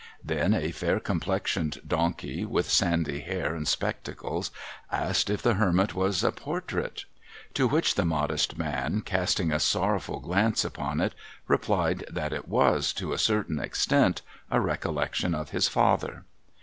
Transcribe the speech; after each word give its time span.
Then 0.23 0.55
a 0.55 0.71
fair 0.71 0.99
complexioned 0.99 1.79
donkey, 1.87 2.43
with 2.43 2.67
sandy 2.67 3.19
hair 3.19 3.53
and 3.53 3.67
spectacles, 3.67 4.49
asked 4.91 5.29
if 5.29 5.43
the 5.43 5.53
hermit 5.53 5.93
was 5.93 6.23
a 6.23 6.31
portrait? 6.31 7.05
To 7.53 7.67
which 7.67 7.93
the 7.93 8.03
modest 8.03 8.57
man, 8.57 9.01
casting 9.01 9.51
a 9.51 9.59
sorrowful 9.59 10.19
glance 10.19 10.65
upon 10.65 11.01
it, 11.01 11.13
replied 11.47 12.03
that 12.09 12.33
it 12.33 12.47
was, 12.47 12.93
to 12.93 13.13
a 13.13 13.19
certain 13.19 13.59
extent, 13.59 14.23
a 14.49 14.59
recollection 14.59 15.35
of 15.35 15.51
his 15.51 15.67
father. 15.67 16.23